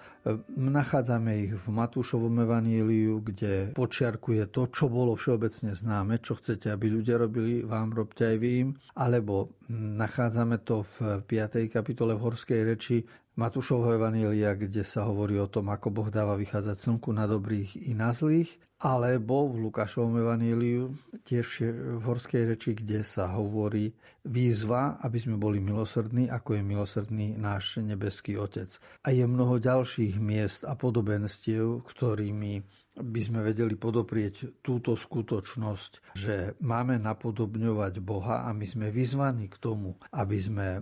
Nachádzame 0.56 1.50
ich 1.50 1.54
v 1.54 1.67
Matúšovom 1.67 2.46
evaníliu, 2.48 3.19
kde 3.19 3.76
počiarkuje 3.76 4.48
to, 4.54 4.72
čo 4.72 4.88
bolo 4.88 5.17
všeobecne 5.19 5.76
známe, 5.76 6.24
čo 6.24 6.39
chcete, 6.39 6.72
aby 6.72 6.88
ľudia 6.93 7.19
robili, 7.19 7.65
vám 7.65 7.91
robte 7.91 8.24
aj 8.24 8.38
vy 8.39 8.50
im, 8.63 8.69
alebo 8.96 9.60
nachádzame 9.74 10.63
to 10.63 10.86
v 10.86 11.26
5. 11.28 11.67
kapitole 11.67 12.15
v 12.15 12.24
Horskej 12.24 12.62
reči 12.63 13.04
Matúšovho 13.34 13.98
Evanília, 13.98 14.54
kde 14.54 14.86
sa 14.86 15.10
hovorí 15.10 15.41
o 15.41 15.50
tom, 15.50 15.74
ako 15.74 15.89
Boh 15.89 16.10
dáva 16.13 16.38
vychádzať 16.38 16.78
slnku 16.78 17.10
na 17.10 17.26
dobrých 17.26 17.89
i 17.89 17.98
na 17.98 18.13
zlých, 18.13 18.62
alebo 18.84 19.48
v 19.48 19.72
Lukášovom 19.72 20.19
Evaníliu, 20.19 20.91
tiež 21.24 21.48
v 21.96 22.04
horskej 22.04 22.52
reči, 22.52 22.76
kde 22.76 23.00
sa 23.08 23.32
hovorí 23.32 23.96
výzva, 24.28 25.00
aby 25.00 25.17
sme 25.24 25.39
boli 25.39 25.63
milosrdní, 25.63 26.28
ako 26.28 26.60
je 26.60 26.63
milosrdný 26.67 27.28
náš 27.39 27.80
nebeský 27.80 28.36
Otec. 28.36 28.76
A 29.08 29.15
je 29.15 29.24
mnoho 29.24 29.56
ďalších 29.56 30.19
miest 30.19 30.67
a 30.67 30.76
podobenstiev, 30.76 31.88
ktorými 31.88 32.84
by 32.93 33.22
sme 33.26 33.41
vedeli 33.41 33.74
podoprieť 33.74 34.62
túto 34.62 34.93
skutočnosť, 34.93 36.13
že 36.13 36.54
máme 36.62 37.02
napodobňovať 37.02 37.93
Boha 38.04 38.46
a 38.46 38.54
my 38.54 38.67
sme 38.69 38.93
vyzvaní 38.93 39.50
k 39.50 39.58
tomu, 39.58 39.98
aby 40.13 40.38
sme 40.38 40.67
e, 40.78 40.82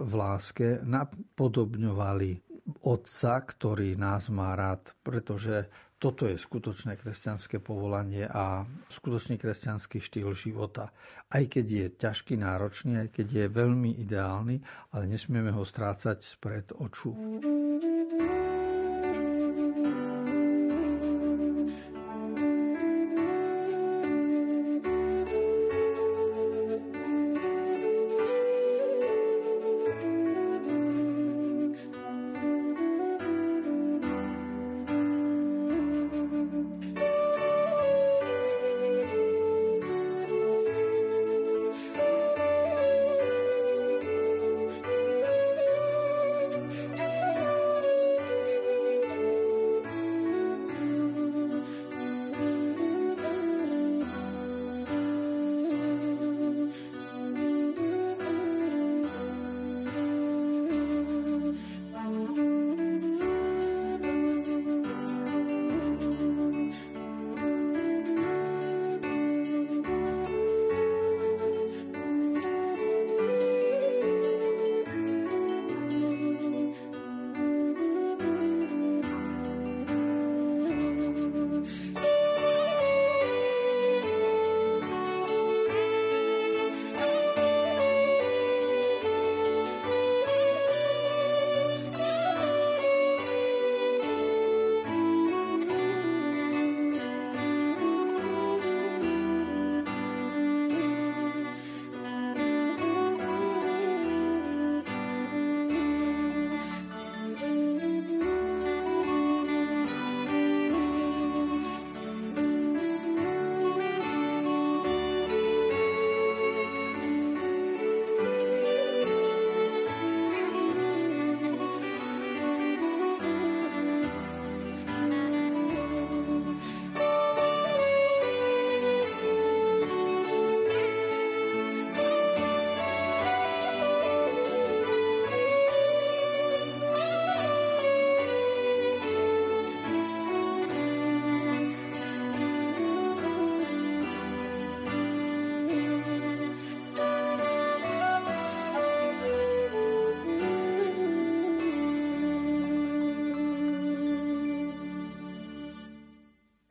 v 0.00 0.12
láske 0.16 0.80
napodobňovali 0.80 2.53
Otca, 2.84 3.40
ktorý 3.40 3.96
nás 3.96 4.28
má 4.28 4.52
rád, 4.52 4.92
pretože 5.00 5.72
toto 5.96 6.28
je 6.28 6.36
skutočné 6.36 7.00
kresťanské 7.00 7.64
povolanie 7.64 8.28
a 8.28 8.60
skutočný 8.92 9.40
kresťanský 9.40 10.04
štýl 10.04 10.36
života. 10.36 10.92
Aj 11.32 11.40
keď 11.48 11.64
je 11.64 11.86
ťažký, 11.96 12.36
náročný, 12.36 13.00
aj 13.00 13.08
keď 13.08 13.26
je 13.32 13.46
veľmi 13.48 13.96
ideálny, 14.04 14.60
ale 14.92 15.04
nesmieme 15.08 15.48
ho 15.48 15.64
strácať 15.64 16.20
spred 16.20 16.76
oču. 16.76 17.16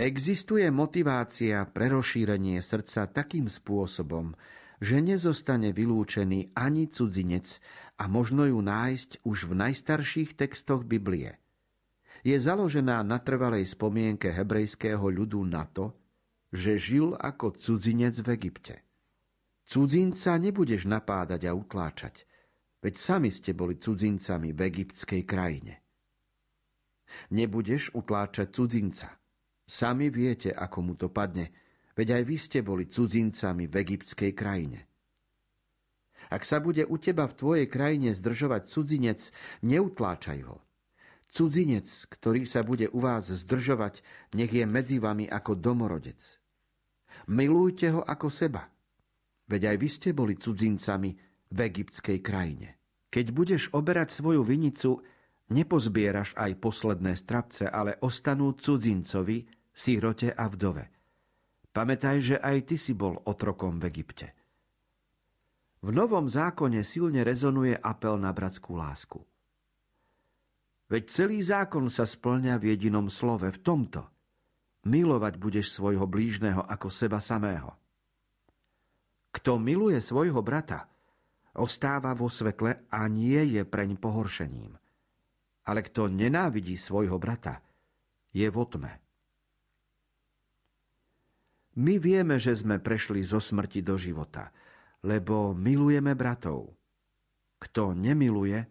Existuje 0.04 0.68
motivácia 0.68 1.64
pre 1.72 1.88
rozšírenie 1.88 2.60
srdca 2.60 3.08
takým 3.08 3.48
spôsobom, 3.48 4.36
že 4.84 5.00
nezostane 5.00 5.72
vylúčený 5.72 6.52
ani 6.60 6.92
cudzinec 6.92 7.64
a 7.96 8.12
možno 8.12 8.44
ju 8.44 8.60
nájsť 8.60 9.24
už 9.24 9.48
v 9.48 9.54
najstarších 9.64 10.36
textoch 10.36 10.84
Biblie. 10.84 11.40
Je 12.20 12.36
založená 12.36 13.00
na 13.08 13.16
trvalej 13.24 13.64
spomienke 13.64 14.28
hebrejského 14.28 15.08
ľudu 15.08 15.40
na 15.48 15.64
to, 15.72 15.96
že 16.52 16.76
žil 16.76 17.16
ako 17.16 17.56
cudzinec 17.56 18.20
v 18.20 18.28
Egypte. 18.36 18.84
Cudzinca 19.64 20.36
nebudeš 20.36 20.84
napádať 20.84 21.48
a 21.48 21.56
utláčať, 21.56 22.28
veď 22.84 23.00
sami 23.00 23.32
ste 23.32 23.56
boli 23.56 23.80
cudzincami 23.80 24.52
v 24.52 24.68
egyptskej 24.68 25.24
krajine. 25.24 25.80
Nebudeš 27.32 27.96
utláčať 27.96 28.52
cudzinca. 28.52 29.23
Sami 29.64 30.12
viete, 30.12 30.52
ako 30.52 30.78
mu 30.84 30.94
to 31.00 31.08
padne, 31.08 31.50
veď 31.96 32.20
aj 32.20 32.24
vy 32.28 32.38
ste 32.38 32.60
boli 32.60 32.86
cudzincami 32.90 33.70
v 33.70 33.76
egyptskej 33.80 34.32
krajine. 34.36 34.80
Ak 36.34 36.44
sa 36.48 36.58
bude 36.58 36.84
u 36.88 36.98
teba 36.98 37.30
v 37.30 37.38
tvojej 37.38 37.68
krajine 37.70 38.16
zdržovať 38.16 38.66
cudzinec, 38.66 39.30
neutláčaj 39.62 40.40
ho. 40.50 40.66
Cudzinec, 41.30 41.86
ktorý 42.10 42.46
sa 42.46 42.62
bude 42.62 42.90
u 42.94 43.02
vás 43.02 43.30
zdržovať, 43.30 44.02
nech 44.38 44.54
je 44.54 44.66
medzi 44.66 44.98
vami 45.02 45.26
ako 45.30 45.58
domorodec. 45.58 46.20
Milujte 47.30 47.90
ho 47.94 48.02
ako 48.06 48.30
seba. 48.30 48.70
Veď 49.50 49.74
aj 49.74 49.78
vy 49.78 49.90
ste 49.90 50.10
boli 50.14 50.34
cudzincami 50.38 51.12
v 51.54 51.58
egyptskej 51.58 52.20
krajine. 52.22 52.82
Keď 53.14 53.26
budeš 53.30 53.64
oberať 53.74 54.10
svoju 54.10 54.42
vinicu, 54.42 55.06
nepozbieraš 55.54 56.34
aj 56.34 56.58
posledné 56.58 57.14
strapce, 57.14 57.70
ale 57.70 58.02
ostanú 58.02 58.58
cudzincovi, 58.58 59.46
sírote 59.70 60.34
a 60.34 60.50
vdove. 60.50 60.90
Pamätaj, 61.70 62.18
že 62.22 62.36
aj 62.42 62.74
ty 62.74 62.76
si 62.78 62.98
bol 62.98 63.22
otrokom 63.26 63.78
v 63.78 63.94
Egypte. 63.94 64.28
V 65.84 65.90
Novom 65.94 66.26
zákone 66.26 66.82
silne 66.82 67.22
rezonuje 67.22 67.78
apel 67.78 68.18
na 68.18 68.34
bratskú 68.34 68.78
lásku. 68.78 69.20
Veď 70.88 71.04
celý 71.10 71.42
zákon 71.42 71.90
sa 71.90 72.06
splňa 72.06 72.62
v 72.62 72.74
jedinom 72.76 73.10
slove, 73.10 73.50
v 73.50 73.60
tomto. 73.60 74.06
Milovať 74.86 75.42
budeš 75.42 75.74
svojho 75.74 76.06
blížneho 76.06 76.62
ako 76.62 76.88
seba 76.94 77.18
samého. 77.18 77.74
Kto 79.34 79.58
miluje 79.58 79.98
svojho 79.98 80.46
brata, 80.46 80.86
ostáva 81.58 82.14
vo 82.14 82.30
svetle 82.30 82.86
a 82.94 83.10
nie 83.10 83.58
je 83.58 83.66
preň 83.66 83.98
pohoršením. 83.98 84.83
Ale 85.64 85.80
kto 85.86 86.12
nenávidí 86.12 86.76
svojho 86.76 87.16
brata, 87.20 87.64
je 88.34 88.48
vo 88.52 88.68
tme. 88.68 89.00
My 91.74 91.98
vieme, 91.98 92.38
že 92.38 92.54
sme 92.54 92.78
prešli 92.78 93.26
zo 93.26 93.42
smrti 93.42 93.82
do 93.82 93.98
života, 93.98 94.54
lebo 95.02 95.58
milujeme 95.58 96.14
bratov. 96.14 96.70
Kto 97.58 97.98
nemiluje, 97.98 98.62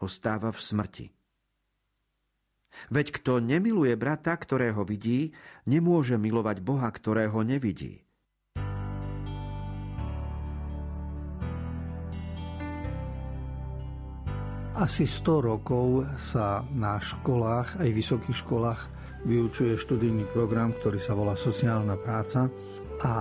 ostáva 0.00 0.48
v 0.54 0.60
smrti. 0.60 1.06
Veď 2.88 3.06
kto 3.20 3.42
nemiluje 3.42 3.98
brata, 3.98 4.32
ktorého 4.32 4.86
vidí, 4.86 5.34
nemôže 5.66 6.16
milovať 6.16 6.62
Boha, 6.62 6.88
ktorého 6.88 7.42
nevidí. 7.42 8.06
Asi 14.80 15.04
100 15.04 15.44
rokov 15.44 16.08
sa 16.16 16.64
na 16.72 16.96
školách, 16.96 17.84
aj 17.84 17.90
vysokých 17.92 18.32
školách, 18.32 18.88
vyučuje 19.28 19.76
študijný 19.76 20.24
program, 20.32 20.72
ktorý 20.72 20.96
sa 20.96 21.12
volá 21.12 21.36
Sociálna 21.36 22.00
práca 22.00 22.48
a 23.04 23.12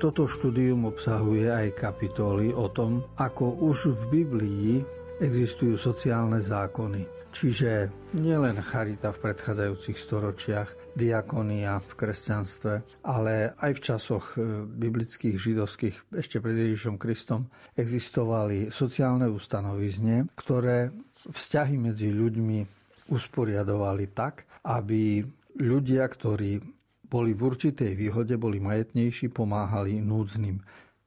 toto 0.00 0.24
štúdium 0.24 0.88
obsahuje 0.88 1.52
aj 1.52 1.76
kapitoly 1.76 2.56
o 2.56 2.72
tom, 2.72 3.04
ako 3.20 3.68
už 3.68 3.92
v 3.92 4.02
Biblii 4.24 4.80
existujú 5.20 5.76
sociálne 5.76 6.40
zákony. 6.40 7.17
Čiže 7.38 7.94
nielen 8.18 8.58
charita 8.66 9.14
v 9.14 9.30
predchádzajúcich 9.30 9.94
storočiach, 9.94 10.98
diakonia 10.98 11.78
v 11.78 11.90
kresťanstve, 11.94 13.06
ale 13.06 13.54
aj 13.62 13.78
v 13.78 13.84
časoch 13.86 14.34
e, 14.34 14.66
biblických, 14.66 15.38
židovských, 15.38 16.18
ešte 16.18 16.42
pred 16.42 16.58
Ježišom 16.58 16.98
Kristom, 16.98 17.46
existovali 17.78 18.74
sociálne 18.74 19.30
ustanovizne, 19.30 20.26
ktoré 20.34 20.90
vzťahy 21.30 21.78
medzi 21.78 22.10
ľuďmi 22.10 22.58
usporiadovali 23.06 24.10
tak, 24.10 24.42
aby 24.66 25.22
ľudia, 25.62 26.10
ktorí 26.10 26.58
boli 27.06 27.38
v 27.38 27.40
určitej 27.54 27.94
výhode, 27.94 28.34
boli 28.34 28.58
majetnejší, 28.58 29.30
pomáhali 29.30 30.02
núdznym. 30.02 30.58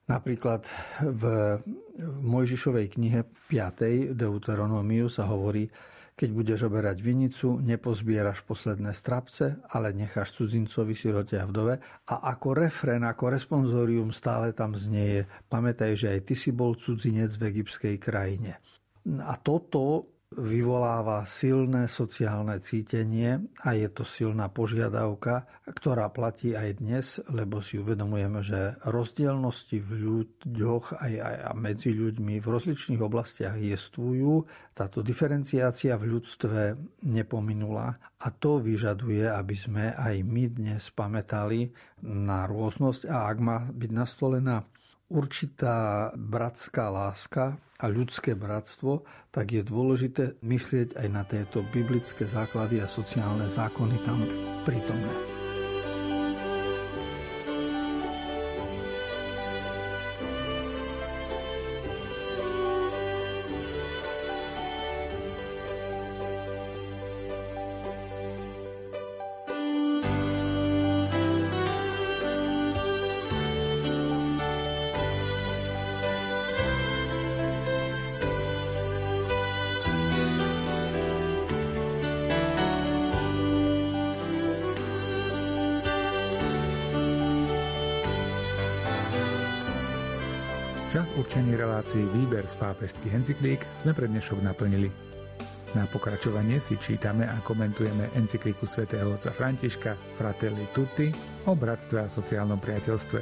Napríklad 0.07 0.63
v 1.03 1.23
Mojžišovej 2.23 2.87
knihe 2.95 3.27
5. 3.51 4.15
Deuteronómiu 4.15 5.11
sa 5.11 5.27
hovorí, 5.27 5.67
keď 6.15 6.29
budeš 6.31 6.59
oberať 6.69 7.01
vinicu, 7.01 7.57
nepozbieraš 7.63 8.45
posledné 8.45 8.93
strapce, 8.93 9.57
ale 9.73 9.95
necháš 9.95 10.37
cudzincovi, 10.37 10.93
sirote 10.93 11.39
a 11.41 11.47
vdove. 11.47 11.81
A 12.07 12.15
ako 12.35 12.53
refren, 12.53 13.01
ako 13.01 13.33
responsorium 13.33 14.13
stále 14.13 14.53
tam 14.53 14.77
znieje, 14.77 15.25
pamätaj, 15.49 15.97
že 15.97 16.07
aj 16.13 16.19
ty 16.27 16.35
si 16.37 16.53
bol 16.53 16.77
cudzinec 16.77 17.33
v 17.39 17.47
egyptskej 17.55 17.95
krajine. 17.97 18.61
A 19.25 19.33
toto 19.41 20.11
vyvoláva 20.31 21.27
silné 21.27 21.91
sociálne 21.91 22.55
cítenie 22.63 23.51
a 23.67 23.75
je 23.75 23.91
to 23.91 24.07
silná 24.07 24.47
požiadavka, 24.47 25.43
ktorá 25.67 26.07
platí 26.07 26.55
aj 26.55 26.69
dnes, 26.79 27.05
lebo 27.27 27.59
si 27.59 27.75
uvedomujeme, 27.75 28.39
že 28.39 28.79
rozdielnosti 28.87 29.83
v 29.83 29.91
ľuďoch 30.07 31.03
aj, 31.03 31.13
aj 31.19 31.35
medzi 31.59 31.91
ľuďmi 31.91 32.39
v 32.39 32.47
rozličných 32.47 33.03
oblastiach 33.03 33.59
jestvujú. 33.59 34.47
Táto 34.71 35.03
diferenciácia 35.03 35.99
v 35.99 36.15
ľudstve 36.15 36.79
nepominula 37.11 37.99
a 38.23 38.27
to 38.31 38.63
vyžaduje, 38.63 39.27
aby 39.27 39.55
sme 39.59 39.91
aj 39.91 40.15
my 40.23 40.43
dnes 40.47 40.87
pamätali 40.95 41.75
na 42.07 42.47
rôznosť 42.47 43.11
a 43.11 43.27
ak 43.27 43.37
má 43.43 43.57
byť 43.67 43.91
nastolená 43.91 44.63
určitá 45.11 46.09
bratská 46.15 46.87
láska 46.87 47.59
a 47.77 47.85
ľudské 47.91 48.31
bratstvo, 48.31 49.03
tak 49.35 49.51
je 49.51 49.61
dôležité 49.67 50.39
myslieť 50.39 50.95
aj 50.95 51.07
na 51.11 51.27
tieto 51.27 51.67
biblické 51.67 52.23
základy 52.23 52.79
a 52.79 52.87
sociálne 52.87 53.51
zákony 53.51 53.97
tam 54.07 54.23
prítomné. 54.63 55.40
Čas 91.01 91.17
určený 91.17 91.57
relácií 91.57 92.05
Výber 92.13 92.45
z 92.45 92.61
pápežských 92.61 93.17
encyklík 93.17 93.65
sme 93.81 93.89
pre 93.89 94.05
dnešok 94.05 94.37
naplnili. 94.45 94.93
Na 95.73 95.89
pokračovanie 95.89 96.61
si 96.61 96.77
čítame 96.77 97.25
a 97.25 97.41
komentujeme 97.41 98.13
encykliku 98.13 98.69
svätého 98.69 99.09
otca 99.09 99.33
Františka 99.33 99.97
Fratelli 100.13 100.69
Tutti 100.77 101.09
o 101.49 101.57
bratstve 101.57 102.05
a 102.05 102.05
sociálnom 102.05 102.61
priateľstve. 102.61 103.17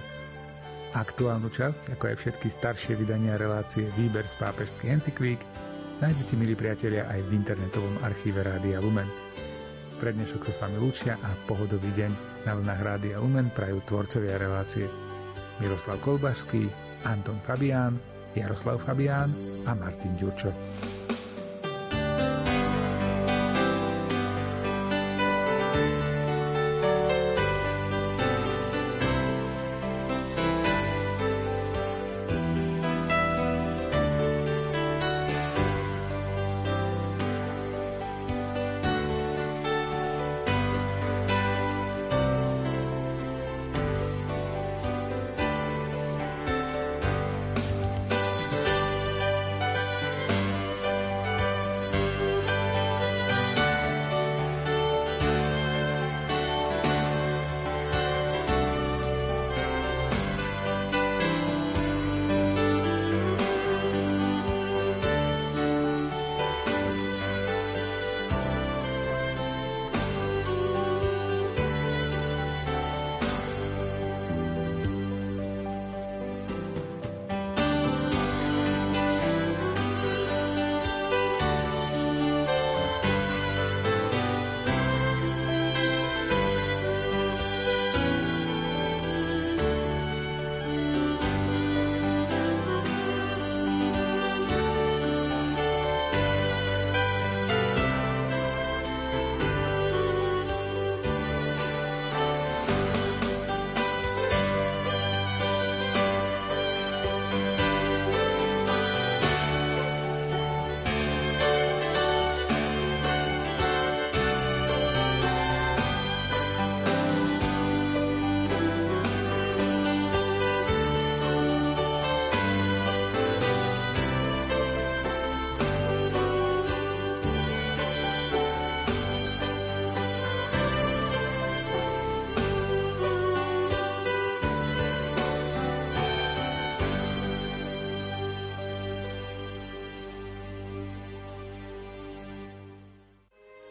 Aktuálnu 0.91 1.47
časť, 1.47 1.95
ako 1.95 2.03
aj 2.11 2.15
všetky 2.19 2.51
staršie 2.51 2.99
vydania 2.99 3.39
relácie 3.39 3.87
Výber 3.95 4.27
z 4.27 4.35
pápežských 4.43 4.99
encyklík, 4.99 5.39
nájdete, 6.03 6.35
milí 6.35 6.59
priatelia, 6.59 7.07
aj 7.07 7.31
v 7.31 7.31
internetovom 7.31 7.95
archíve 8.03 8.43
Rádia 8.43 8.83
Lumen. 8.83 9.07
Pre 10.03 10.11
dnešok 10.11 10.43
sa 10.43 10.51
s 10.51 10.59
vami 10.59 10.83
lúčia 10.83 11.15
a 11.23 11.31
pohodový 11.47 11.95
deň 11.95 12.43
na 12.43 12.59
vlnách 12.59 12.81
Rádia 12.83 13.23
Lumen 13.23 13.47
prajú 13.55 13.79
tvorcovia 13.87 14.35
relácie 14.35 14.83
Miroslav 15.63 16.03
Kolbašský, 16.03 16.88
Anton 17.03 17.39
Fabián, 17.41 17.99
Jaroslav 18.35 18.79
Fabián 18.79 19.29
a 19.65 19.73
Martin 19.73 20.15
Ďurčo. 20.17 20.53